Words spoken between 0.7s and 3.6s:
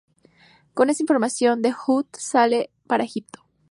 Con esta información The Hood sale para Egipto.